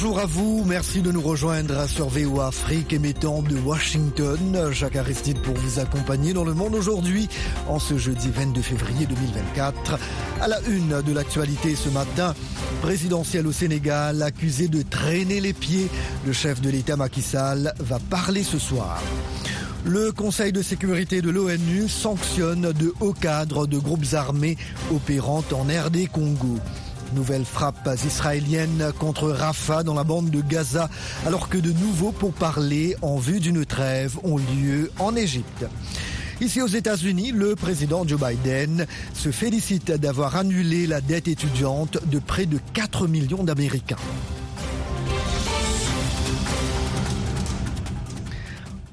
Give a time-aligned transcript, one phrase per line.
[0.00, 4.70] Bonjour à vous, merci de nous rejoindre sur VO Afrique émettant de Washington.
[4.70, 7.28] Jacques Aristide pour vous accompagner dans le monde aujourd'hui
[7.66, 9.98] en ce jeudi 22 février 2024.
[10.40, 12.36] À la une de l'actualité ce matin,
[12.80, 15.88] présidentiel au Sénégal accusé de traîner les pieds.
[16.24, 19.02] Le chef de l'État Macky Sall va parler ce soir.
[19.84, 24.56] Le Conseil de sécurité de l'ONU sanctionne de hauts cadres de groupes armés
[24.92, 26.60] opérant en RD Congo.
[27.14, 30.88] Nouvelles frappes israéliennes contre Rafah dans la bande de Gaza,
[31.26, 35.66] alors que de nouveaux pourparlers en vue d'une trêve ont lieu en Égypte.
[36.40, 42.18] Ici aux États-Unis, le président Joe Biden se félicite d'avoir annulé la dette étudiante de
[42.20, 43.96] près de 4 millions d'Américains.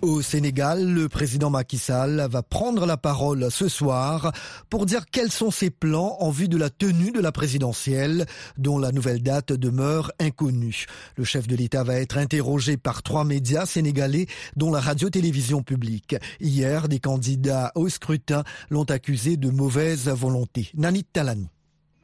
[0.06, 4.32] Au Sénégal, le président Macky Sall va prendre la parole ce soir
[4.70, 8.28] pour dire quels sont ses plans en vue de la tenue de la présidentielle,
[8.60, 10.86] dont la nouvelle date demeure inconnue.
[11.18, 16.16] Le chef de l'État va être interrogé par trois médias sénégalais, dont la radio-télévision publique.
[16.40, 20.70] Hier, des candidats au scrutin l'ont accusé de mauvaise volonté.
[20.76, 21.48] Nanit Talani.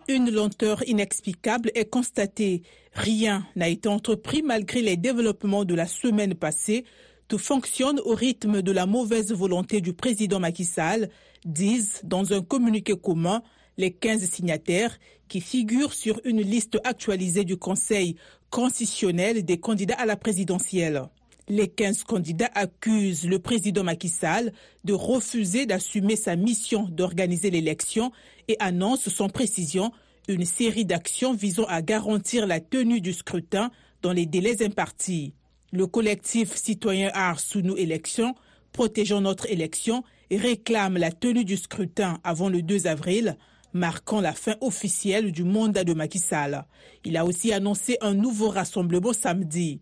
[0.08, 2.64] Une lenteur inexplicable est constatée.
[2.94, 6.84] Rien n'a été entrepris malgré les développements de la semaine passée
[7.38, 11.10] fonctionne au rythme de la mauvaise volonté du président Macky Sall,
[11.46, 13.42] disent dans un communiqué commun
[13.78, 18.16] les 15 signataires qui figurent sur une liste actualisée du Conseil
[18.50, 21.04] constitutionnel des candidats à la présidentielle.
[21.48, 28.12] Les 15 candidats accusent le président Macky Sall de refuser d'assumer sa mission d'organiser l'élection
[28.48, 29.92] et annoncent sans précision
[30.28, 33.72] une série d'actions visant à garantir la tenue du scrutin
[34.02, 35.34] dans les délais impartis.
[35.74, 38.36] Le collectif citoyen Art sous nos élections,
[38.74, 43.38] protégeant notre élection, réclame la tenue du scrutin avant le 2 avril,
[43.72, 46.66] marquant la fin officielle du mandat de Macky Sall.
[47.06, 49.80] Il a aussi annoncé un nouveau rassemblement samedi.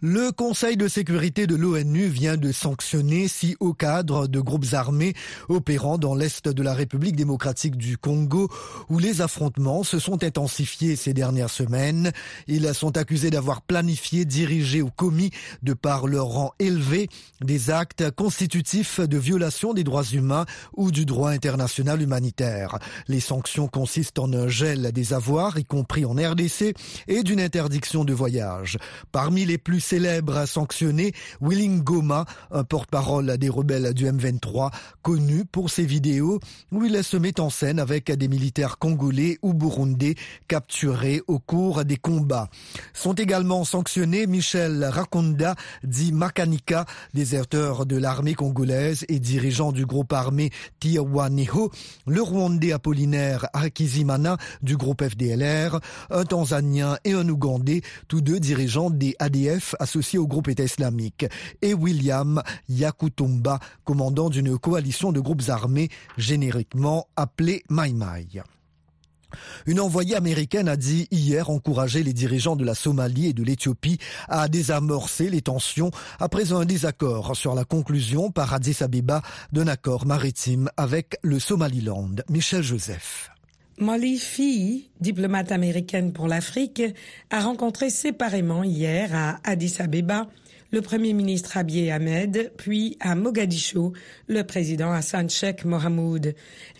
[0.00, 5.14] Le Conseil de sécurité de l'ONU vient de sanctionner six hauts cadres de groupes armés
[5.48, 8.48] opérant dans l'Est de la République démocratique du Congo
[8.88, 12.12] où les affrontements se sont intensifiés ces dernières semaines.
[12.46, 15.30] Ils sont accusés d'avoir planifié, dirigé ou commis,
[15.62, 17.08] de par leur rang élevé,
[17.40, 20.46] des actes constitutifs de violation des droits humains
[20.76, 22.78] ou du droit international humanitaire.
[23.08, 26.74] Les sanctions consistent en un gel des avoirs, y compris en RDC,
[27.08, 28.78] et d'une interdiction de voyage.
[29.26, 34.70] Parmi les plus célèbres sanctionnés, Willing Goma, un porte-parole des rebelles du M23,
[35.02, 36.38] connu pour ses vidéos
[36.70, 40.14] où il se met en scène avec des militaires congolais ou burundais
[40.46, 42.48] capturés au cours des combats.
[42.94, 50.12] Sont également sanctionnés Michel Rakonda, dit Makanika, déserteur de l'armée congolaise et dirigeant du groupe
[50.12, 51.72] armé Tiawaneho,
[52.06, 58.88] le Rwandais Apollinaire Akizimana du groupe FDLR, un Tanzanien et un Ougandais, tous deux dirigeants
[58.88, 61.26] des ADF associé au groupe État islamique,
[61.62, 68.42] et William Yakutumba, commandant d'une coalition de groupes armés génériquement appelée Maïmaï.
[69.66, 73.98] Une envoyée américaine a dit hier encourager les dirigeants de la Somalie et de l'Éthiopie
[74.28, 75.90] à désamorcer les tensions
[76.20, 79.22] après un désaccord sur la conclusion par Addis Abeba
[79.52, 82.10] d'un accord maritime avec le Somaliland.
[82.28, 83.30] Michel Joseph.
[83.78, 86.82] Molly Fee, diplomate américaine pour l'Afrique,
[87.30, 90.28] a rencontré séparément hier à Addis Abeba
[90.72, 93.92] le Premier ministre Abiy Ahmed, puis à Mogadiscio
[94.28, 96.34] le président Hassan Sheikh Mohamoud.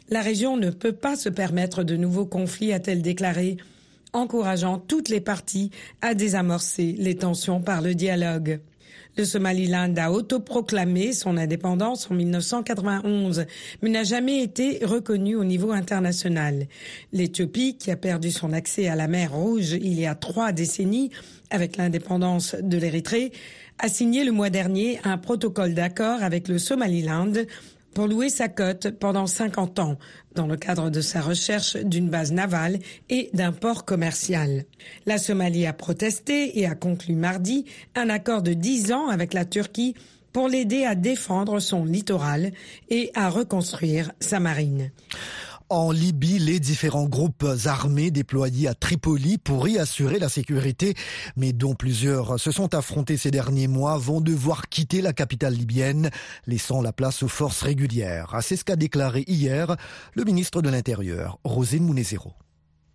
[0.08, 3.58] La région ne peut pas se permettre de nouveaux conflits, a-t-elle déclaré,
[4.14, 5.70] encourageant toutes les parties
[6.00, 8.60] à désamorcer les tensions par le dialogue.
[9.16, 13.46] Le Somaliland a autoproclamé son indépendance en 1991,
[13.80, 16.66] mais n'a jamais été reconnu au niveau international.
[17.12, 21.10] L'Éthiopie, qui a perdu son accès à la mer Rouge il y a trois décennies
[21.50, 23.32] avec l'indépendance de l'Érythrée,
[23.78, 27.32] a signé le mois dernier un protocole d'accord avec le Somaliland
[27.96, 29.96] pour louer sa côte pendant 50 ans
[30.34, 32.78] dans le cadre de sa recherche d'une base navale
[33.08, 34.66] et d'un port commercial.
[35.06, 37.64] La Somalie a protesté et a conclu mardi
[37.94, 39.94] un accord de 10 ans avec la Turquie
[40.34, 42.52] pour l'aider à défendre son littoral
[42.90, 44.90] et à reconstruire sa marine.
[45.68, 50.94] En Libye, les différents groupes armés déployés à Tripoli pour y assurer la sécurité,
[51.34, 56.10] mais dont plusieurs se sont affrontés ces derniers mois, vont devoir quitter la capitale libyenne,
[56.46, 58.36] laissant la place aux forces régulières.
[58.42, 59.74] C'est ce qu'a déclaré hier
[60.14, 62.32] le ministre de l'Intérieur, Rosine Mounezero.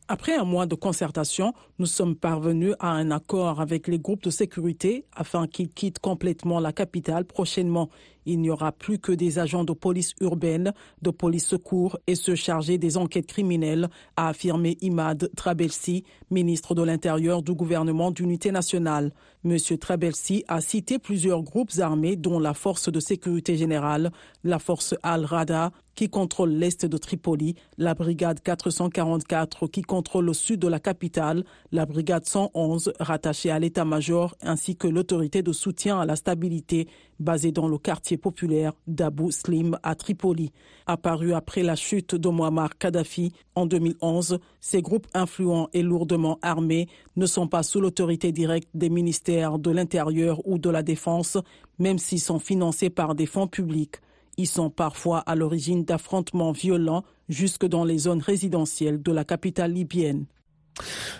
[0.07, 4.29] Après un mois de concertation, nous sommes parvenus à un accord avec les groupes de
[4.29, 7.89] sécurité afin qu'ils quittent complètement la capitale prochainement.
[8.25, 12.35] Il n'y aura plus que des agents de police urbaine, de police secours et se
[12.35, 19.11] charger des enquêtes criminelles, a affirmé Imad Trabelsi, ministre de l'Intérieur du gouvernement d'unité nationale.
[19.43, 24.11] Monsieur Trabelsi a cité plusieurs groupes armés dont la Force de sécurité générale,
[24.43, 30.59] la Force Al-Rada, qui contrôle l'est de Tripoli, la brigade 444 qui contrôle le sud
[30.59, 36.05] de la capitale, la brigade 111 rattachée à l'état-major ainsi que l'autorité de soutien à
[36.05, 36.87] la stabilité
[37.21, 40.51] basée dans le quartier populaire d'Abu Slim à Tripoli.
[40.87, 46.87] Apparu après la chute de Muammar Kadhafi en 2011, ces groupes influents et lourdement armés
[47.15, 51.37] ne sont pas sous l'autorité directe des ministères de l'Intérieur ou de la Défense,
[51.79, 53.97] même s'ils sont financés par des fonds publics.
[54.37, 59.73] Ils sont parfois à l'origine d'affrontements violents jusque dans les zones résidentielles de la capitale
[59.73, 60.25] libyenne.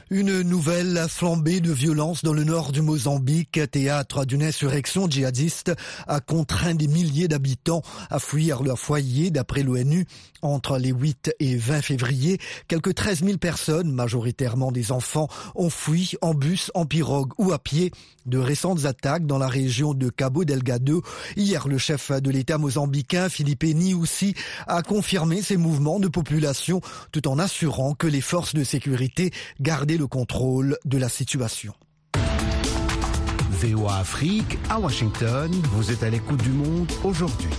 [0.09, 5.71] Une nouvelle flambée de violence dans le nord du Mozambique, théâtre d'une insurrection djihadiste,
[6.07, 10.06] a contraint des milliers d'habitants à fuir leur foyer d'après l'ONU.
[10.42, 16.13] Entre les 8 et 20 février, quelques 13 000 personnes, majoritairement des enfants, ont fui
[16.21, 17.92] en bus, en pirogue ou à pied
[18.25, 21.03] de récentes attaques dans la région de Cabo Delgado.
[21.35, 24.33] Hier, le chef de l'État mozambicain, Philippe Niusi,
[24.68, 26.81] a confirmé ces mouvements de population
[27.12, 31.73] tout en assurant que les forces de sécurité gardaient le contrôle de la situation.
[33.51, 37.50] VOA Afrique, à Washington, vous êtes à l'écoute du monde aujourd'hui.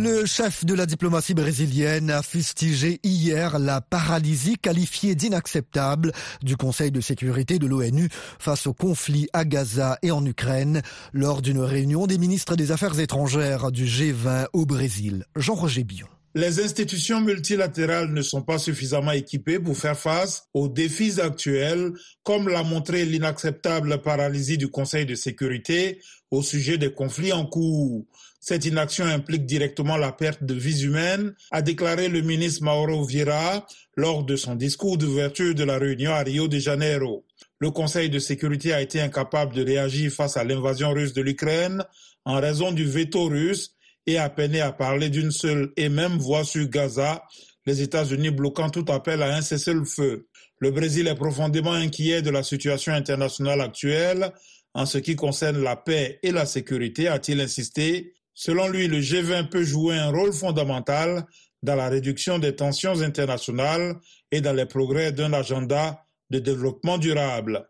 [0.00, 6.92] Le chef de la diplomatie brésilienne a fustigé hier la paralysie qualifiée d'inacceptable du Conseil
[6.92, 8.08] de sécurité de l'ONU
[8.38, 13.00] face au conflit à Gaza et en Ukraine lors d'une réunion des ministres des Affaires
[13.00, 15.24] étrangères du G20 au Brésil.
[15.34, 16.06] Jean-Roger Bion.
[16.36, 21.92] Les institutions multilatérales ne sont pas suffisamment équipées pour faire face aux défis actuels,
[22.22, 25.98] comme l'a montré l'inacceptable paralysie du Conseil de sécurité
[26.30, 28.04] au sujet des conflits en cours.
[28.40, 33.66] Cette inaction implique directement la perte de vies humaines, a déclaré le ministre Mauro Vieira
[33.96, 37.24] lors de son discours d'ouverture de la réunion à Rio de Janeiro.
[37.58, 41.84] Le Conseil de sécurité a été incapable de réagir face à l'invasion russe de l'Ukraine
[42.24, 43.74] en raison du veto russe
[44.06, 47.24] et a peiné à parler d'une seule et même voix sur Gaza,
[47.66, 50.28] les États-Unis bloquant tout appel à un cessez-le-feu.
[50.60, 54.32] Le Brésil est profondément inquiet de la situation internationale actuelle
[54.74, 59.48] en ce qui concerne la paix et la sécurité, a-t-il insisté, Selon lui, le G20
[59.48, 61.26] peut jouer un rôle fondamental
[61.64, 63.96] dans la réduction des tensions internationales
[64.30, 67.68] et dans les progrès d'un agenda de développement durable.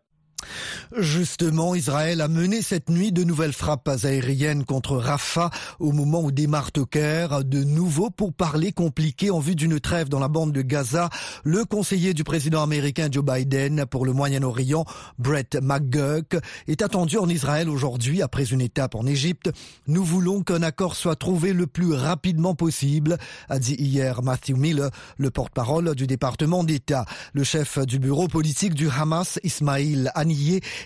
[0.97, 6.31] Justement, Israël a mené cette nuit de nouvelles frappes aériennes contre Rafah au moment où
[6.31, 10.61] démarre au de nouveau pour parler compliqué en vue d'une trêve dans la bande de
[10.61, 11.09] Gaza.
[11.43, 14.85] Le conseiller du président américain Joe Biden pour le Moyen-Orient,
[15.19, 16.37] Brett McGurk,
[16.67, 19.51] est attendu en Israël aujourd'hui après une étape en Égypte.
[19.87, 24.89] Nous voulons qu'un accord soit trouvé le plus rapidement possible, a dit hier Matthew Miller,
[25.17, 27.05] le porte-parole du département d'État.
[27.33, 30.28] Le chef du bureau politique du Hamas, Ismail Haniyeh,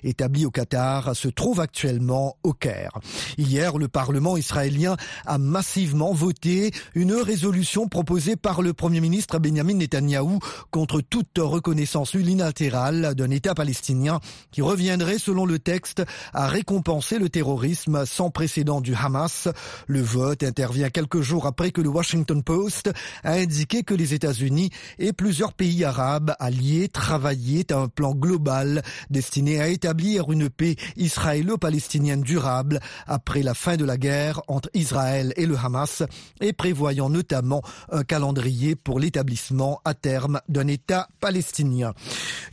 [0.03, 2.99] établi au Qatar, se trouve actuellement au Caire.
[3.37, 9.75] Hier, le Parlement israélien a massivement voté une résolution proposée par le Premier ministre Benjamin
[9.75, 10.39] Netanyahou
[10.71, 14.19] contre toute reconnaissance unilatérale d'un État palestinien
[14.51, 16.03] qui reviendrait, selon le texte,
[16.33, 19.47] à récompenser le terrorisme sans précédent du Hamas.
[19.87, 22.91] Le vote intervient quelques jours après que le Washington Post
[23.23, 24.69] a indiqué que les États-Unis
[24.99, 30.75] et plusieurs pays arabes alliés travaillaient à un plan global destiné à établir une paix
[30.95, 36.03] israélo-palestinienne durable après la fin de la guerre entre Israël et le Hamas
[36.39, 41.93] et prévoyant notamment un calendrier pour l'établissement à terme d'un État palestinien.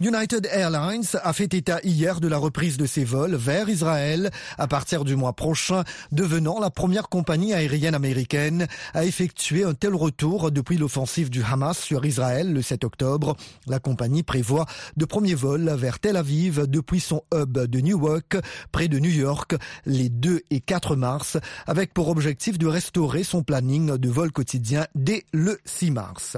[0.00, 4.66] United Airlines a fait état hier de la reprise de ses vols vers Israël à
[4.66, 10.50] partir du mois prochain, devenant la première compagnie aérienne américaine à effectuer un tel retour
[10.50, 13.37] depuis l'offensive du Hamas sur Israël le 7 octobre.
[13.66, 14.64] La compagnie prévoit
[14.96, 18.37] de premiers vols vers Tel Aviv depuis son hub de Newark,
[18.73, 21.37] près de New York, les 2 et 4 mars,
[21.67, 26.37] avec pour objectif de restaurer son planning de vol quotidien dès le 6 mars.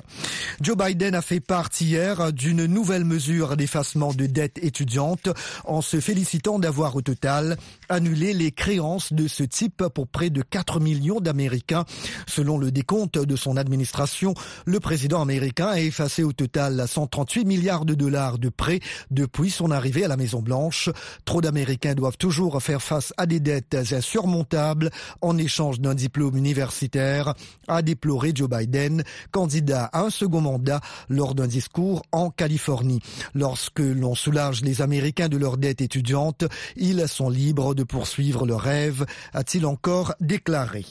[0.61, 5.29] Joe Biden a fait part hier d'une nouvelle mesure d'effacement de dettes étudiantes
[5.65, 7.57] en se félicitant d'avoir au total
[7.89, 11.85] annulé les créances de ce type pour près de 4 millions d'Américains.
[12.27, 14.35] Selon le décompte de son administration,
[14.67, 19.71] le président américain a effacé au total 138 milliards de dollars de prêts depuis son
[19.71, 20.89] arrivée à la Maison-Blanche.
[21.25, 27.35] Trop d'Américains doivent toujours faire face à des dettes insurmontables en échange d'un diplôme universitaire,
[27.67, 29.03] a déploré Joe Biden,
[29.33, 33.01] candidat à un second mandat lors d'un discours en Californie.
[33.35, 36.45] Lorsque l'on soulage les Américains de leurs dettes étudiantes,
[36.77, 40.87] ils sont libres de poursuivre leurs rêves, a-t-il encore déclaré.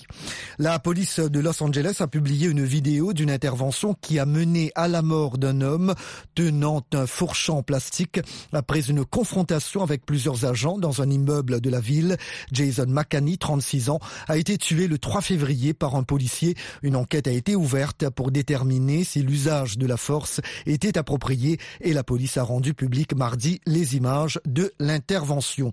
[0.60, 4.88] La police de Los Angeles a publié une vidéo d'une intervention qui a mené à
[4.88, 5.96] la mort d'un homme
[6.36, 8.20] tenant un fourchant en plastique
[8.52, 12.18] après une confrontation avec plusieurs agents dans un immeuble de la ville.
[12.51, 16.56] Jason McCanny, 36 ans, a été tué le 3 février par un policier.
[16.82, 21.94] Une enquête a été ouverte pour déterminer si l'usage de la force était approprié et
[21.94, 25.72] la police a rendu public mardi les images de l'intervention.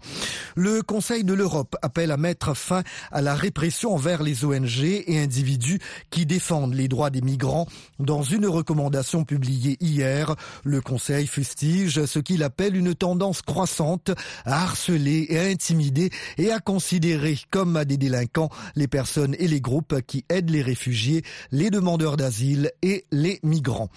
[0.54, 5.18] Le Conseil de l'Europe appelle à mettre fin à la répression envers les ONG et
[5.18, 7.66] individus qui défendent les droits des migrants.
[7.98, 14.10] Dans une recommandation publiée hier, le Conseil fustige ce qu'il appelle une tendance croissante
[14.44, 19.60] à harceler et à intimider et à considérer comme des délinquants les personnes et les
[19.60, 23.88] groupes qui aident les réfugiés, les demandeurs d'asile et les migrants.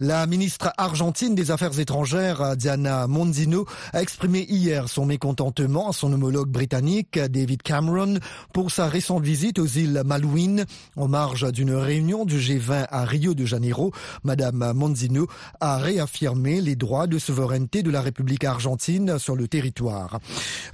[0.00, 6.12] La ministre argentine des Affaires étrangères, Diana Mondino, a exprimé hier son mécontentement à son
[6.12, 8.18] homologue britannique, David Cameron,
[8.52, 10.64] pour sa récente visite aux îles Malouines
[10.96, 13.92] en marge d'une réunion du G20 à Rio de Janeiro.
[14.22, 15.26] Madame Mondino
[15.60, 18.83] a réaffirmé les droits de souveraineté de la République argentine
[19.18, 20.20] sur le territoire.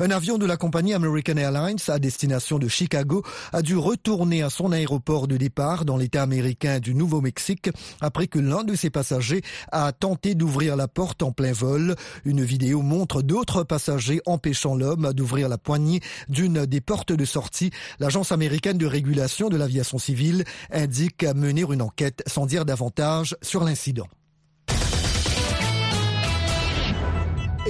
[0.01, 4.51] Un avion de la compagnie American Airlines à destination de Chicago a dû retourner à
[4.51, 9.43] son aéroport de départ dans l'État américain du Nouveau-Mexique après que l'un de ses passagers
[9.71, 11.95] a tenté d'ouvrir la porte en plein vol.
[12.25, 17.71] Une vidéo montre d'autres passagers empêchant l'homme d'ouvrir la poignée d'une des portes de sortie.
[18.01, 23.63] L'agence américaine de régulation de l'aviation civile indique mener une enquête sans dire davantage sur
[23.63, 24.09] l'incident.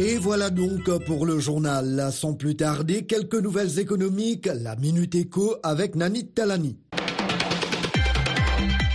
[0.03, 2.09] Et voilà donc pour le journal.
[2.11, 6.79] Sans plus tarder, quelques nouvelles économiques, la Minute Éco avec Nanit Talani.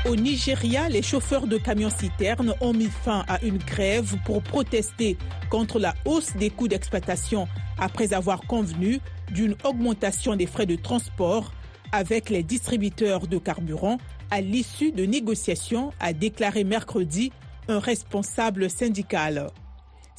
[0.10, 5.16] Au Nigeria, les chauffeurs de camions-citernes ont mis fin à une grève pour protester
[5.52, 7.48] contre la hausse des coûts d'exploitation
[7.78, 9.00] après avoir convenu
[9.32, 11.54] d'une augmentation des frais de transport
[11.92, 14.00] avec les distributeurs de carburant
[14.32, 17.32] à l'issue de négociations, a déclaré mercredi
[17.68, 19.52] un responsable syndical.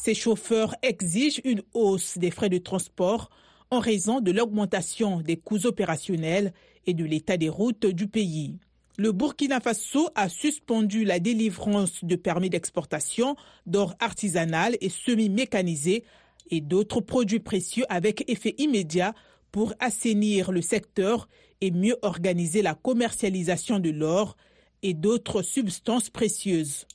[0.06, 3.28] Ces chauffeurs exigent une hausse des frais de transport
[3.72, 6.52] en raison de l'augmentation des coûts opérationnels
[6.86, 8.56] et de l'état des routes du pays.
[8.98, 13.34] Le Burkina Faso a suspendu la délivrance de permis d'exportation
[13.66, 16.04] d'or artisanal et semi-mécanisé
[16.52, 19.12] et d'autres produits précieux avec effet immédiat
[19.50, 21.28] pour assainir le secteur
[21.60, 24.36] et mieux organiser la commercialisation de l'or
[24.84, 26.86] et d'autres substances précieuses.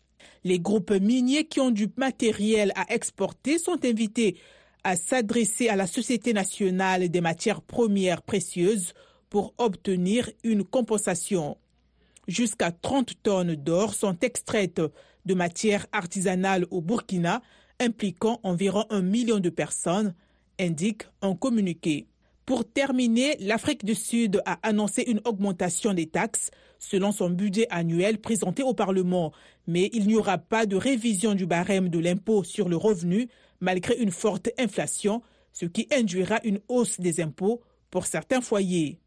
[0.43, 4.37] Les groupes miniers qui ont du matériel à exporter sont invités
[4.83, 8.93] à s'adresser à la Société nationale des matières premières précieuses
[9.29, 11.57] pour obtenir une compensation.
[12.27, 14.81] Jusqu'à 30 tonnes d'or sont extraites
[15.25, 17.41] de matières artisanales au Burkina,
[17.79, 20.15] impliquant environ un million de personnes,
[20.59, 22.07] indique un communiqué.
[22.51, 28.19] Pour terminer, l'Afrique du Sud a annoncé une augmentation des taxes selon son budget annuel
[28.19, 29.31] présenté au Parlement,
[29.67, 33.29] mais il n'y aura pas de révision du barème de l'impôt sur le revenu
[33.61, 35.21] malgré une forte inflation,
[35.53, 38.99] ce qui induira une hausse des impôts pour certains foyers.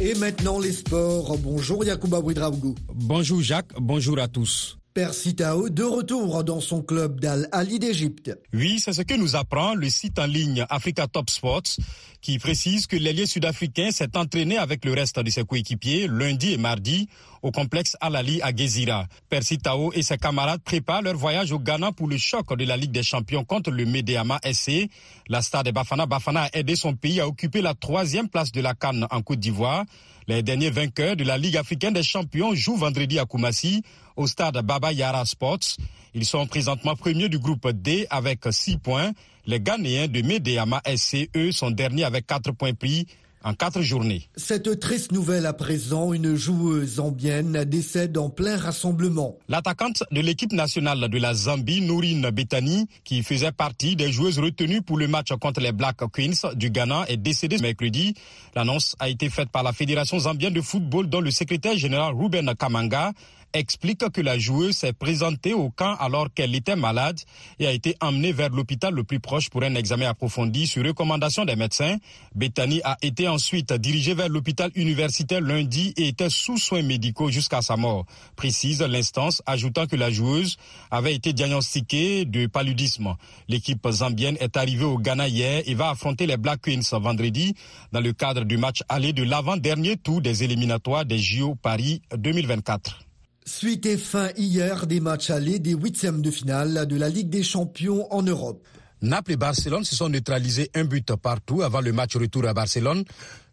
[0.00, 1.36] Et maintenant les sports.
[1.36, 2.74] Bonjour Yacouba Ouidraougou.
[2.94, 4.79] Bonjour Jacques, bonjour à tous.
[5.00, 8.38] Persitao de retour dans son club d'Al-Ali d'Égypte.
[8.52, 11.78] Oui, c'est ce que nous apprend le site en ligne Africa Top Sports
[12.20, 16.58] qui précise que l'ailier sud-africain s'est entraîné avec le reste de ses coéquipiers lundi et
[16.58, 17.08] mardi
[17.40, 19.06] au complexe Al-Ali à Gezira.
[19.30, 22.92] Persitao et ses camarades préparent leur voyage au Ghana pour le choc de la Ligue
[22.92, 24.90] des Champions contre le Medeama SC.
[25.28, 28.60] La star de Bafana Bafana a aidé son pays à occuper la troisième place de
[28.60, 29.86] la Cannes en Côte d'Ivoire.
[30.30, 33.82] Les derniers vainqueurs de la Ligue africaine des champions jouent vendredi à Koumassi
[34.14, 35.76] au stade Baba Yara Sports.
[36.14, 39.10] Ils sont présentement premiers du groupe D avec 6 points.
[39.44, 43.08] Les Ghanéens de Medeama SC, eux, sont derniers avec 4 points pris
[43.44, 44.28] en quatre journées.
[44.36, 49.36] Cette triste nouvelle à présent, une joueuse zambienne décède en plein rassemblement.
[49.48, 54.82] L'attaquante de l'équipe nationale de la Zambie, Nourine Betani, qui faisait partie des joueuses retenues
[54.82, 58.14] pour le match contre les Black Queens du Ghana, est décédée mercredi.
[58.54, 62.54] L'annonce a été faite par la Fédération zambienne de football dont le secrétaire général Ruben
[62.58, 63.12] Kamanga
[63.52, 67.18] explique que la joueuse s'est présentée au camp alors qu'elle était malade
[67.58, 71.44] et a été emmenée vers l'hôpital le plus proche pour un examen approfondi sur recommandation
[71.44, 71.96] des médecins.
[72.34, 77.62] Bethany a été ensuite dirigée vers l'hôpital universitaire lundi et était sous soins médicaux jusqu'à
[77.62, 80.56] sa mort, précise l'instance, ajoutant que la joueuse
[80.90, 83.16] avait été diagnostiquée de paludisme.
[83.48, 87.54] L'équipe zambienne est arrivée au Ghana hier et va affronter les Black Queens vendredi
[87.92, 93.09] dans le cadre du match aller de l'avant-dernier tour des éliminatoires des JO Paris 2024.
[93.46, 97.42] Suite et fin hier des matchs allés des huitièmes de finale de la Ligue des
[97.42, 98.62] champions en Europe.
[99.02, 103.02] Naples et Barcelone se sont neutralisés un but partout avant le match retour à Barcelone.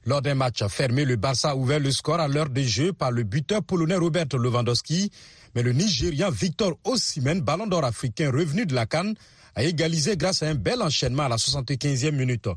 [0.05, 3.11] Lors d'un match fermé, le Barça a ouvert le score à l'heure de jeu par
[3.11, 5.09] le buteur polonais Robert Lewandowski.
[5.55, 9.15] Mais le Nigérian Victor Osimhen, ballon d'or africain revenu de la Cannes,
[9.55, 12.47] a égalisé grâce à un bel enchaînement à la 75e minute.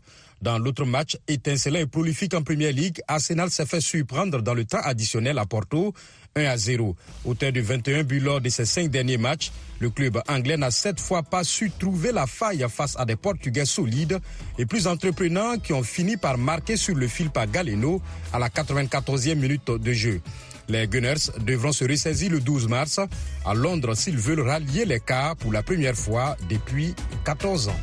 [0.43, 4.65] Dans l'autre match, étincelant et prolifique en Première Ligue, Arsenal s'est fait surprendre dans le
[4.67, 5.95] temps additionnel à Porto,
[6.37, 6.97] 1 à 0.
[7.25, 11.01] Auteur de 21 buts lors de ses cinq derniers matchs, le club anglais n'a cette
[11.01, 14.19] fois pas su trouver la faille face à des Portugais solides
[14.59, 18.01] et plus entreprenants qui ont fini par marquer sur le fil par Galeno
[18.33, 20.21] à la 94e minute de jeu.
[20.69, 23.01] Les Gunners devront se ressaisir le 12 mars
[23.45, 26.95] à Londres s'ils veulent rallier les cas pour la première fois depuis
[27.25, 27.81] 14 ans.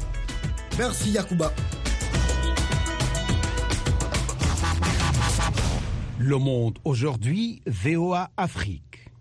[0.78, 1.52] Merci Yakuba.
[6.20, 9.12] Le Monde aujourd'hui, VOA Afrique.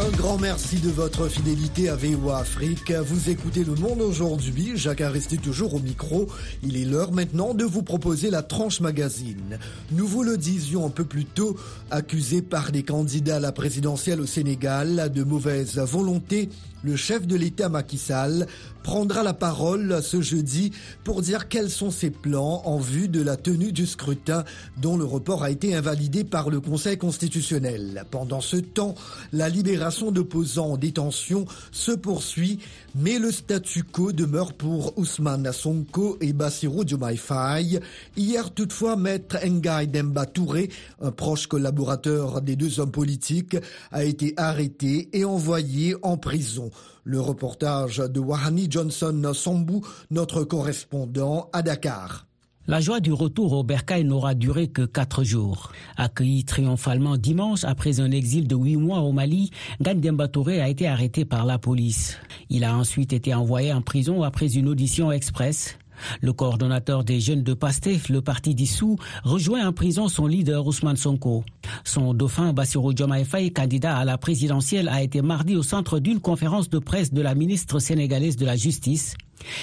[0.00, 2.90] Un grand merci de votre fidélité à VOA Afrique.
[2.90, 4.72] Vous écoutez Le Monde aujourd'hui.
[4.76, 6.26] Jacques a resté toujours au micro.
[6.62, 9.58] Il est l'heure maintenant de vous proposer la tranche magazine.
[9.92, 11.58] Nous vous le disions un peu plus tôt,
[11.90, 16.48] accusé par des candidats à la présidentielle au Sénégal de mauvaise volonté,
[16.82, 18.46] le chef de l'État Macky Sall
[18.82, 20.72] prendra la parole ce jeudi
[21.04, 24.44] pour dire quels sont ses plans en vue de la tenue du scrutin
[24.80, 28.04] dont le report a été invalidé par le Conseil constitutionnel.
[28.10, 28.94] Pendant ce temps,
[29.32, 32.60] la libération d'opposants en détention se poursuit,
[32.94, 37.80] mais le statu quo demeure pour Ousmane Sonko et Bassirou Diomaye.
[38.16, 40.70] Hier toutefois, maître Ngaï Demba Touré,
[41.02, 43.56] un proche collaborateur des deux hommes politiques,
[43.92, 46.67] a été arrêté et envoyé en prison.
[47.04, 52.28] Le reportage de Wahani Johnson Sambou, notre correspondant à Dakar.
[52.70, 55.72] La joie du retour au Bercail n'aura duré que quatre jours.
[55.96, 60.86] Accueilli triomphalement dimanche après un exil de huit mois au Mali, Gandemba Touré a été
[60.86, 62.18] arrêté par la police.
[62.50, 65.78] Il a ensuite été envoyé en prison après une audition express.
[66.20, 70.96] Le coordonnateur des jeunes de PASTEF, le parti dissous, rejoint en prison son leader Ousmane
[70.96, 71.44] Sonko.
[71.84, 76.68] Son dauphin Bassirou Diomaye candidat à la présidentielle, a été mardi au centre d'une conférence
[76.70, 79.16] de presse de la ministre sénégalaise de la Justice.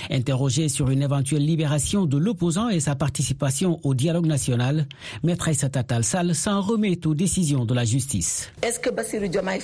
[0.10, 4.88] Interrogé sur une éventuelle libération de l'opposant et sa participation au dialogue national,
[5.24, 8.50] Maître Aïssata Sall s'en remet aux décisions de la justice.
[8.62, 9.62] Est-ce que Bassirou Diomaye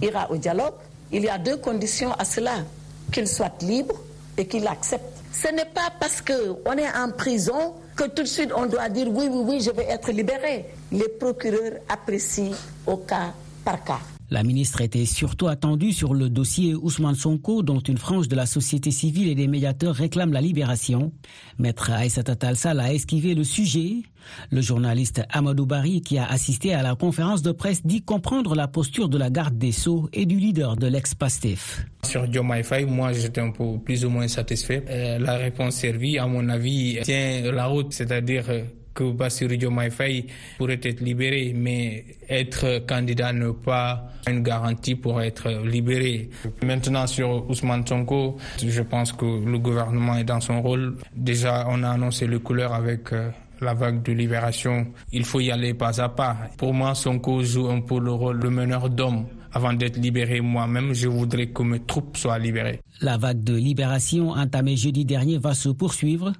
[0.00, 0.74] ira au dialogue?
[1.12, 2.64] Il y a deux conditions à cela.
[3.10, 3.94] Qu'il soit libre
[4.36, 8.52] et qu'il accepte ce n'est pas parce qu'on est en prison que tout de suite
[8.56, 10.66] on doit dire oui, oui, oui, je vais être libéré.
[10.92, 12.52] Les procureurs apprécient
[12.86, 13.32] au cas
[13.64, 14.00] par cas.
[14.30, 18.44] La ministre était surtout attendue sur le dossier Ousmane Sonko, dont une frange de la
[18.44, 21.12] société civile et des médiateurs réclament la libération.
[21.58, 24.02] Maître Aïssata Talsal a esquivé le sujet.
[24.50, 28.68] Le journaliste Amadou Bari, qui a assisté à la conférence de presse, dit comprendre la
[28.68, 31.86] posture de la garde des Sceaux et du leader de l'ex-PASTEF.
[32.08, 34.82] Sur Diomaye Faye, moi j'étais un peu plus ou moins satisfait.
[34.88, 38.46] Euh, la réponse servie, à mon avis, tient la route, c'est-à-dire
[38.94, 40.24] que Bassirou Diomaye Faye
[40.56, 46.30] pourrait être libéré, mais être candidat n'est pas une garantie pour être libéré.
[46.64, 50.96] Maintenant sur Ousmane Sonko, je pense que le gouvernement est dans son rôle.
[51.14, 53.28] Déjà, on a annoncé les couleurs avec euh,
[53.60, 54.86] la vague de libération.
[55.12, 56.36] Il faut y aller pas à pas.
[56.56, 59.26] Pour moi, Sonko joue un peu le rôle de meneur d'homme.
[59.52, 62.80] Avant d'être libéré moi-même, je voudrais que mes troupes soient libérées.
[63.00, 66.32] La vague de libération entamée jeudi dernier va se poursuivre.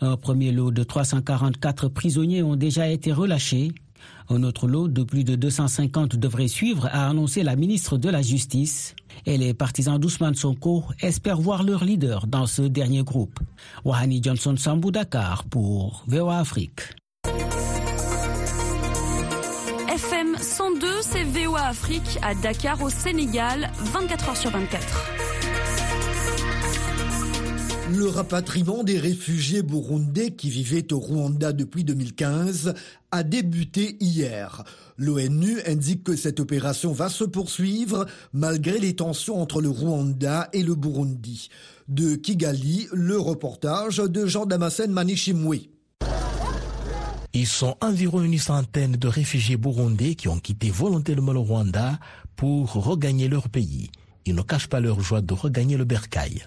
[0.00, 3.72] Un premier lot de 344 prisonniers ont déjà été relâchés.
[4.28, 8.22] Un autre lot de plus de 250 devrait suivre, a annoncé la ministre de la
[8.22, 8.94] Justice.
[9.26, 13.38] Et les partisans d'Ousmane Sonko espèrent voir leur leader dans ce dernier groupe.
[13.84, 16.80] Wahani Johnson Sambou Dakar pour VOA Afrique.
[20.32, 25.10] FM 102, c'est VOA Afrique à Dakar au Sénégal, 24 h sur 24.
[27.94, 32.74] Le rapatriement des réfugiés burundais qui vivaient au Rwanda depuis 2015
[33.10, 34.64] a débuté hier.
[34.96, 40.62] L'ONU indique que cette opération va se poursuivre malgré les tensions entre le Rwanda et
[40.62, 41.48] le Burundi.
[41.88, 45.68] De Kigali, le reportage de Jean Damascène Manichimwe.
[47.34, 51.98] Ils sont environ une centaine de réfugiés burundais qui ont quitté volontairement le Rwanda
[52.36, 53.90] pour regagner leur pays.
[54.26, 56.46] Ils ne cachent pas leur joie de regagner le bercail.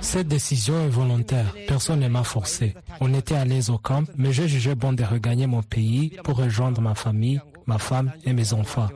[0.00, 1.54] Cette décision est volontaire.
[1.68, 2.74] Personne ne m'a forcé.
[3.00, 6.36] On était à l'aise au camp, mais j'ai jugé bon de regagner mon pays pour
[6.36, 8.88] rejoindre ma famille, ma femme et mes enfants.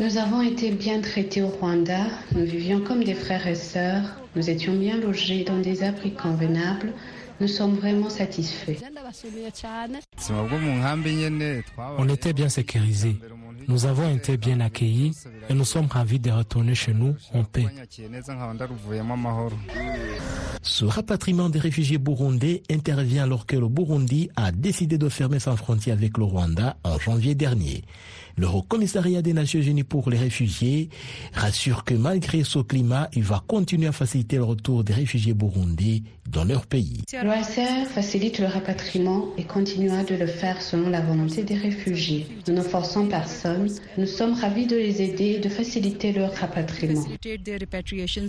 [0.00, 2.06] Nous avons été bien traités au Rwanda.
[2.34, 4.02] Nous vivions comme des frères et sœurs.
[4.36, 6.92] Nous étions bien logés dans des abris convenables.
[7.40, 8.76] Nous sommes vraiment satisfaits.
[11.98, 13.16] On était bien sécurisés.
[13.68, 15.12] Nous avons été bien accueillis
[15.48, 17.66] et nous sommes ravis de retourner chez nous en paix.
[20.62, 25.56] Ce rapatriement des réfugiés burundais intervient alors que le Burundi a décidé de fermer sa
[25.56, 27.84] frontière avec le Rwanda en janvier dernier.
[28.36, 30.88] Le Haut Commissariat des Nations Unies pour les réfugiés
[31.34, 36.02] rassure que malgré ce climat, il va continuer à faciliter le retour des réfugiés burundais
[36.28, 37.02] dans leur pays.
[37.12, 42.26] L'OACR facilite le rapatriement et continuera de le faire selon la volonté des réfugiés.
[42.46, 43.68] Nous ne forçons personne.
[43.98, 47.04] Nous sommes ravis de les aider et de faciliter leur rapatriement.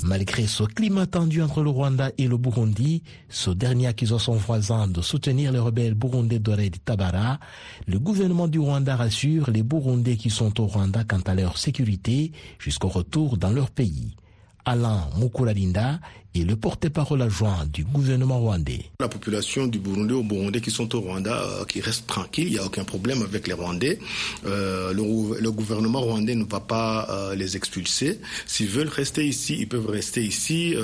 [0.03, 4.87] Malgré ce climat tendu entre le Rwanda et le Burundi, ce dernier accusant son voisin
[4.87, 7.39] de soutenir les rebelles burundais d'Ored Tabara,
[7.87, 12.31] le gouvernement du Rwanda rassure les Burundais qui sont au Rwanda quant à leur sécurité
[12.59, 14.15] jusqu'au retour dans leur pays.
[14.63, 15.99] Alain Mukuralinda
[16.33, 18.85] est le porte-parole adjoint du gouvernement rwandais.
[18.99, 22.53] La population du Burundi aux Burundais qui sont au Rwanda, euh, qui restent tranquilles, il
[22.53, 23.99] n'y a aucun problème avec les Rwandais.
[24.45, 28.19] Euh, le, gouvernement rwandais ne va pas euh, les expulser.
[28.45, 30.75] S'ils veulent rester ici, ils peuvent rester ici.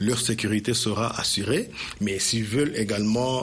[0.00, 1.68] Leur sécurité sera assurée.
[2.00, 3.42] Mais s'ils veulent également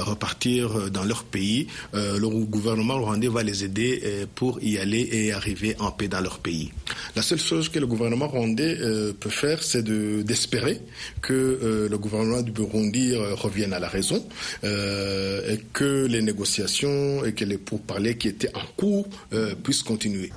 [0.00, 5.76] repartir dans leur pays, le gouvernement rwandais va les aider pour y aller et arriver
[5.78, 6.70] en paix dans leur pays.
[7.14, 8.78] La seule chose que le gouvernement rwandais
[9.20, 10.80] peut faire, c'est de espérer
[11.20, 14.24] que euh, le gouvernement du Burundi euh, revienne à la raison
[14.64, 19.06] euh, et que les négociations et que les pourparlers qui étaient en cours
[19.62, 20.30] puissent continuer.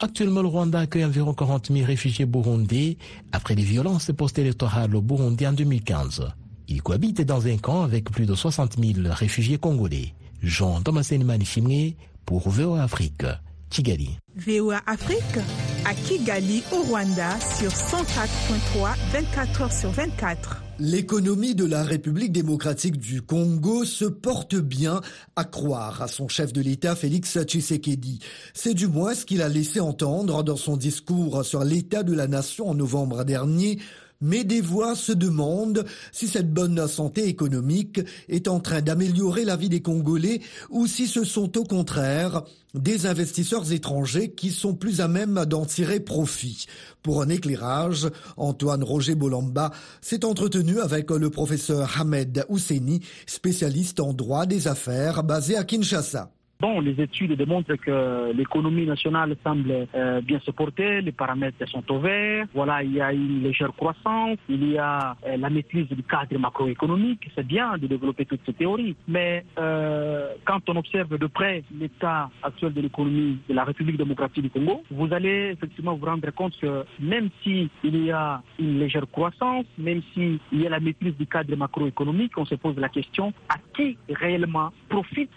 [0.00, 2.96] Actuellement, le Rwanda accueille environ 40 000 réfugiés burundais
[3.32, 6.26] après les violences post-électorales au Burundi en 2015.
[6.68, 10.14] Ils cohabitent dans un camp avec plus de 60 000 réfugiés congolais.
[10.42, 13.24] Jean Thomas Manifimé pour VOA Afrique.
[13.68, 14.18] Kigali.
[14.36, 15.38] VOA Afrique
[15.84, 20.62] à Kigali au Rwanda sur 104.3 24 heures sur 24.
[20.78, 25.00] L'économie de la République démocratique du Congo se porte bien,
[25.36, 28.20] à croire à son chef de l'État Félix Tshisekedi.
[28.54, 32.26] C'est du moins ce qu'il a laissé entendre dans son discours sur l'état de la
[32.26, 33.78] nation en novembre dernier
[34.20, 39.56] mais des voix se demandent si cette bonne santé économique est en train d'améliorer la
[39.56, 42.42] vie des Congolais ou si ce sont au contraire
[42.74, 46.66] des investisseurs étrangers qui sont plus à même d'en tirer profit.
[47.02, 54.12] Pour un éclairage, Antoine Roger Bolamba s'est entretenu avec le professeur Hamed Housseni, spécialiste en
[54.12, 56.30] droit des affaires basé à Kinshasa.
[56.60, 61.90] Bon, les études démontrent que l'économie nationale semble euh, bien se porter, les paramètres sont
[61.90, 65.88] au vert, voilà, il y a une légère croissance, il y a euh, la maîtrise
[65.88, 71.16] du cadre macroéconomique, c'est bien de développer toutes ces théories, mais euh, quand on observe
[71.16, 75.94] de près l'état actuel de l'économie de la République démocratique du Congo, vous allez effectivement
[75.94, 80.68] vous rendre compte que même s'il y a une légère croissance, même s'il y a
[80.68, 85.30] la maîtrise du cadre macroéconomique, on se pose la question à qui réellement profite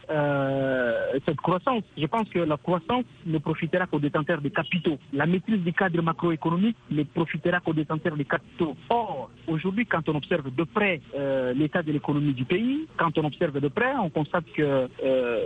[1.26, 1.84] cette croissance.
[1.98, 4.98] Je pense que la croissance ne profitera qu'aux détenteurs des capitaux.
[5.12, 8.76] La maîtrise du cadre macroéconomique ne profitera qu'aux détenteurs des capitaux.
[8.90, 13.26] Or, aujourd'hui, quand on observe de près euh, l'état de l'économie du pays, quand on
[13.26, 15.40] observe de près, on constate que euh,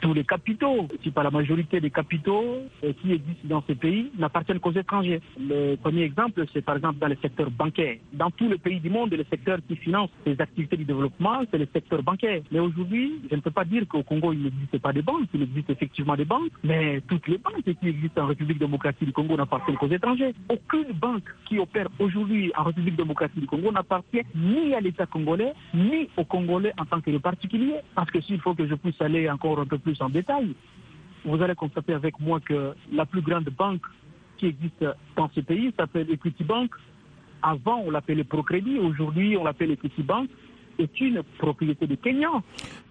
[0.00, 4.10] tous les capitaux, si pas la majorité des capitaux euh, qui existent dans ces pays,
[4.18, 5.20] n'appartiennent qu'aux étrangers.
[5.38, 7.96] Le premier exemple, c'est par exemple dans le secteur bancaire.
[8.12, 11.58] Dans tous les pays du monde, le secteur qui finance les activités du développement, c'est
[11.58, 12.42] le secteur bancaire.
[12.50, 15.42] Mais aujourd'hui, je ne peux pas dire qu'au Congo, il n'existe pas de banques, il
[15.42, 19.36] existe effectivement des banques, mais toutes les banques qui existent en République démocratique du Congo
[19.36, 20.34] n'appartiennent qu'aux étrangers.
[20.48, 25.52] Aucune banque qui opère aujourd'hui en République démocratique du Congo n'appartient ni à l'État congolais,
[25.74, 27.80] ni aux Congolais en tant que particuliers.
[27.94, 30.54] Parce que s'il faut que je puisse aller encore un peu plus en détail,
[31.24, 33.82] vous allez constater avec moi que la plus grande banque
[34.38, 34.84] qui existe
[35.16, 36.70] dans ce pays s'appelle Equity Bank.
[37.42, 40.30] Avant, on l'appelait Procrédit, aujourd'hui, on l'appelle Equity Bank.
[40.78, 42.30] C'est une propriété de Kenya.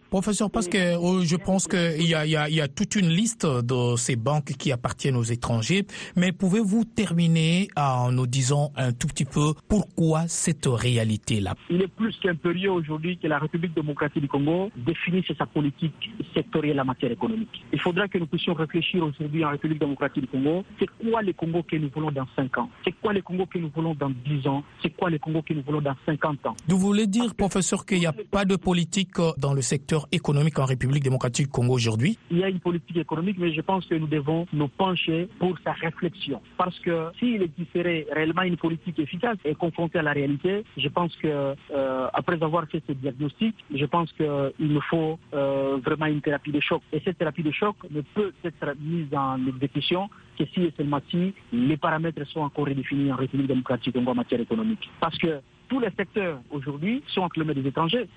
[0.09, 3.09] Professeur, parce que oh, je pense qu'il y a, y, a, y a toute une
[3.09, 8.91] liste de ces banques qui appartiennent aux étrangers, mais pouvez-vous terminer en nous disant un
[8.91, 11.53] tout petit peu pourquoi cette réalité-là?
[11.69, 16.79] Il est plus qu'impérieux aujourd'hui que la République démocratique du Congo définisse sa politique sectorielle
[16.81, 17.63] en matière économique.
[17.71, 21.33] Il faudra que nous puissions réfléchir aujourd'hui en République démocratique du Congo, c'est quoi les
[21.33, 22.69] Congo que nous voulons dans 5 ans?
[22.83, 24.63] C'est quoi les Congo que nous voulons dans 10 ans?
[24.81, 26.55] C'est quoi les Congo que nous voulons dans 50 ans?
[26.67, 30.65] Vous voulez dire, professeur, qu'il n'y a pas de politique dans le secteur économique en
[30.65, 34.07] République démocratique Congo aujourd'hui Il y a une politique économique, mais je pense que nous
[34.07, 36.41] devons nous pencher pour sa réflexion.
[36.57, 41.15] Parce que s'il existerait réellement une politique efficace et confrontée à la réalité, je pense
[41.17, 46.21] que euh, après avoir fait ce diagnostic, je pense qu'il nous faut euh, vraiment une
[46.21, 46.81] thérapie de choc.
[46.93, 51.01] Et cette thérapie de choc ne peut être mise en exécution que si et seulement
[51.09, 54.89] si les paramètres sont encore redéfinis en République démocratique Congo en matière économique.
[54.99, 58.07] Parce que tous les secteurs aujourd'hui sont mains des étrangers.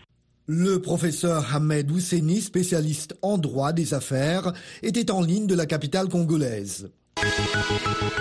[0.54, 6.10] Le professeur Ahmed Housseni, spécialiste en droit des affaires, était en ligne de la capitale
[6.10, 6.90] congolaise.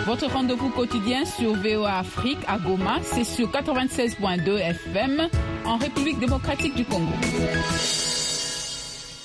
[0.05, 5.27] Votre rendez-vous quotidien sur VOA Afrique à Goma, c'est sur 96.2 FM
[5.65, 7.11] en République démocratique du Congo.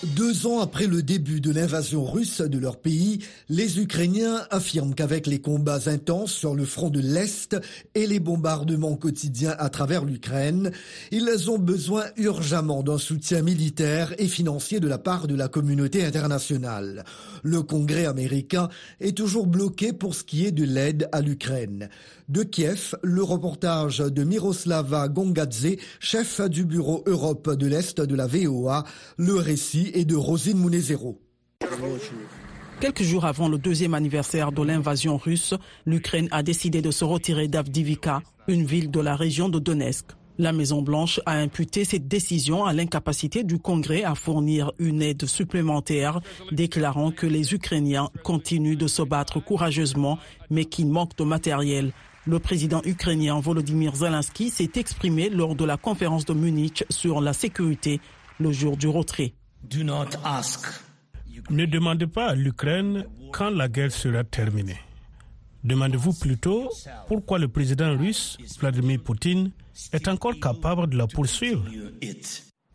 [0.02, 5.26] Deux ans après le début de l'invasion russe de leur pays, les Ukrainiens affirment qu'avec
[5.26, 7.56] les combats intenses sur le front de l'Est
[7.94, 10.70] et les bombardements quotidiens à travers l'Ukraine,
[11.12, 16.04] ils ont besoin urgemment d'un soutien militaire et financier de la part de la communauté
[16.04, 17.04] internationale.
[17.42, 18.68] Le Congrès américain
[19.00, 21.88] est toujours bloqué pour ce qui est de l'aide à l'Ukraine.
[22.28, 28.26] De Kiev, le reportage de Miroslava Gongadze, chef du bureau Europe de l'Est de la
[28.26, 28.85] VOA,
[29.16, 31.20] le récit est de Rosine Munezero.
[32.81, 35.55] Quelques jours avant le deuxième anniversaire de l'invasion russe,
[35.87, 40.07] l'Ukraine a décidé de se retirer d'Avdivika, une ville de la région de Donetsk.
[40.38, 46.20] La Maison-Blanche a imputé cette décision à l'incapacité du Congrès à fournir une aide supplémentaire,
[46.53, 50.18] déclarant que les Ukrainiens continuent de se battre courageusement,
[50.51, 51.92] mais qu'ils manquent de matériel.
[52.27, 57.33] Le président ukrainien Volodymyr Zelensky s'est exprimé lors de la conférence de Munich sur la
[57.33, 58.01] sécurité
[58.38, 59.33] le jour du retrait.
[61.50, 64.79] Ne demandez pas à l'Ukraine quand la guerre sera terminée.
[65.64, 66.70] Demandez-vous plutôt
[67.09, 69.50] pourquoi le président russe, Vladimir Poutine,
[69.92, 71.64] est encore capable de la poursuivre.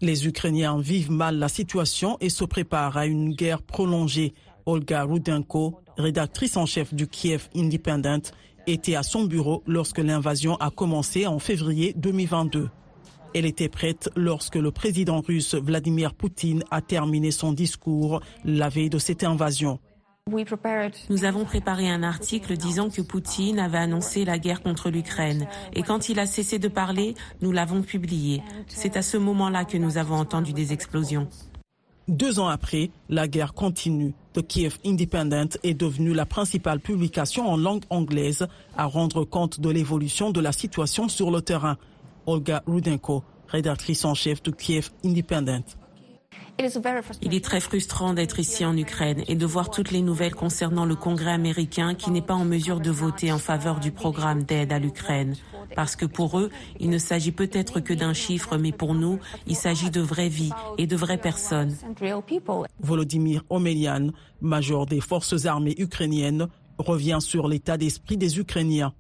[0.02, 4.34] Les Ukrainiens vivent mal la situation et se préparent à une guerre prolongée.
[4.66, 8.32] Olga Rudenko, rédactrice en chef du Kiev Independent,
[8.68, 12.70] était à son bureau lorsque l'invasion a commencé en février 2022.
[13.34, 18.90] Elle était prête lorsque le président russe Vladimir Poutine a terminé son discours la veille
[18.90, 19.80] de cette invasion.
[21.10, 25.48] Nous avons préparé un article disant que Poutine avait annoncé la guerre contre l'Ukraine.
[25.74, 28.44] Et quand il a cessé de parler, nous l'avons publié.
[28.68, 31.28] C'est à ce moment-là que nous avons entendu des explosions.
[32.08, 34.14] Deux ans après, la guerre continue.
[34.34, 39.70] The Kiev Independent est devenue la principale publication en langue anglaise à rendre compte de
[39.70, 41.78] l'évolution de la situation sur le terrain.
[42.26, 45.78] Olga Rudenko, rédactrice en chef de Kiev Independent.
[47.22, 50.86] Il est très frustrant d'être ici en Ukraine et de voir toutes les nouvelles concernant
[50.86, 54.72] le Congrès américain qui n'est pas en mesure de voter en faveur du programme d'aide
[54.72, 55.36] à l'Ukraine.
[55.76, 59.56] Parce que pour eux, il ne s'agit peut-être que d'un chiffre, mais pour nous, il
[59.56, 61.76] s'agit de vraies vies et de vraies personnes.
[62.80, 64.10] Volodymyr Omelian,
[64.42, 68.94] major des forces armées ukrainiennes, revient sur l'état d'esprit des Ukrainiens.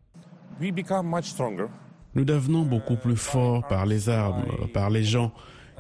[2.15, 5.31] Nous devenons beaucoup plus forts par les armes, par les gens.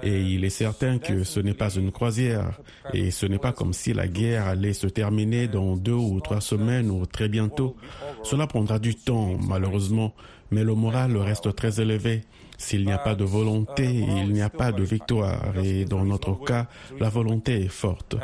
[0.03, 2.59] Et il est certain que ce n'est pas une croisière.
[2.93, 6.41] Et ce n'est pas comme si la guerre allait se terminer dans deux ou trois
[6.41, 7.75] semaines ou très bientôt.
[8.23, 10.13] Cela prendra du temps, malheureusement,
[10.49, 12.21] mais le moral reste très élevé.
[12.57, 15.57] S'il n'y a pas de volonté, il n'y a pas de victoire.
[15.63, 16.67] Et dans notre cas,
[16.99, 18.15] la volonté est forte.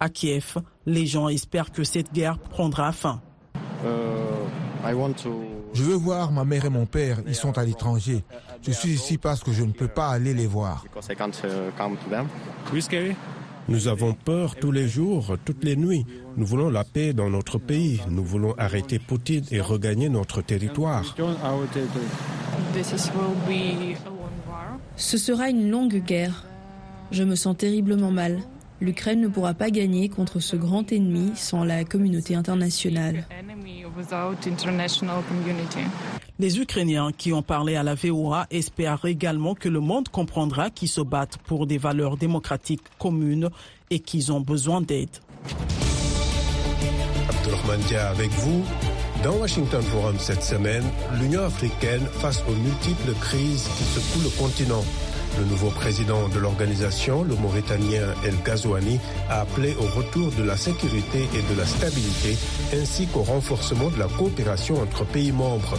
[0.00, 3.20] À Kiev, les gens espèrent que cette guerre prendra fin.
[5.74, 8.24] Je veux voir ma mère et mon père, ils sont à l'étranger.
[8.62, 10.84] Je suis ici parce que je ne peux pas aller les voir.
[13.68, 16.06] Nous avons peur tous les jours, toutes les nuits.
[16.36, 18.00] Nous voulons la paix dans notre pays.
[18.08, 21.14] Nous voulons arrêter Poutine et regagner notre territoire.
[24.96, 26.46] Ce sera une longue guerre.
[27.10, 28.38] Je me sens terriblement mal.
[28.80, 33.26] L'Ukraine ne pourra pas gagner contre ce grand ennemi sans la communauté internationale.
[36.38, 40.88] Les Ukrainiens qui ont parlé à la VOA espèrent également que le monde comprendra qu'ils
[40.88, 43.50] se battent pour des valeurs démocratiques communes
[43.90, 45.10] et qu'ils ont besoin d'aide.
[47.28, 48.64] Abdulrahman Dia avec vous.
[49.24, 50.84] Dans Washington Forum cette semaine,
[51.20, 54.84] l'Union africaine face aux multiples crises qui secouent le continent.
[55.38, 58.98] Le nouveau président de l'organisation, le Mauritanien El Ghazouani,
[59.30, 62.36] a appelé au retour de la sécurité et de la stabilité,
[62.74, 65.78] ainsi qu'au renforcement de la coopération entre pays membres.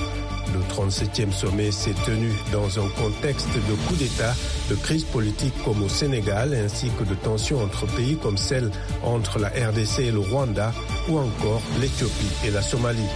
[0.54, 4.34] Le 37e sommet s'est tenu dans un contexte de coup d'État,
[4.70, 8.72] de crise politique comme au Sénégal, ainsi que de tensions entre pays comme celle
[9.04, 10.72] entre la RDC et le Rwanda,
[11.10, 13.10] ou encore l'Éthiopie et la Somalie.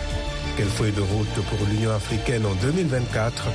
[0.56, 3.48] Quelle feuille de route pour l'Union africaine en 2024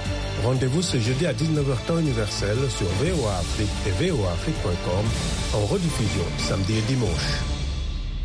[0.43, 5.07] Rendez-vous ce jeudi à 19h temps universel sur VOA Afrique et voaafrique.com
[5.55, 7.58] en rediffusion samedi et dimanche.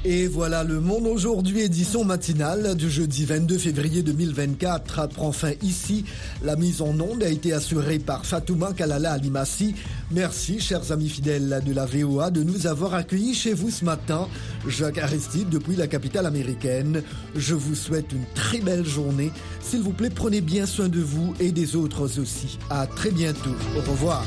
[0.06, 6.04] Et voilà, le monde aujourd'hui, édition matinale du jeudi 22 février 2024 prend fin ici.
[6.44, 9.76] La mise en onde a été assurée par Fatouma Kalala Alimassi.
[10.12, 14.28] Merci, chers amis fidèles de la VOA, de nous avoir accueillis chez vous ce matin.
[14.68, 17.02] Jacques Aristide, depuis la capitale américaine.
[17.38, 19.32] Je vous souhaite une très belle journée.
[19.62, 22.60] S'il vous plaît, prenez bien soin de vous et des autres aussi.
[22.70, 23.56] À très bientôt.
[23.78, 24.26] Au revoir.